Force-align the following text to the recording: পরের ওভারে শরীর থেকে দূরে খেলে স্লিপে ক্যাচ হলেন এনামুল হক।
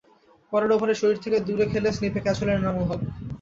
পরের 0.53 0.71
ওভারে 0.75 0.95
শরীর 1.01 1.17
থেকে 1.23 1.37
দূরে 1.39 1.65
খেলে 1.71 1.89
স্লিপে 1.91 2.19
ক্যাচ 2.21 2.37
হলেন 2.41 2.57
এনামুল 2.59 2.85
হক। 2.89 3.01